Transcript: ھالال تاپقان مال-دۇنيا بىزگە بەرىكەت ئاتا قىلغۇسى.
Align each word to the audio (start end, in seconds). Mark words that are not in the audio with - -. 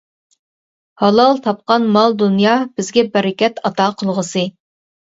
ھالال 1.03 1.43
تاپقان 1.49 1.87
مال-دۇنيا 1.99 2.57
بىزگە 2.75 3.07
بەرىكەت 3.15 3.65
ئاتا 3.67 3.91
قىلغۇسى. 4.03 4.49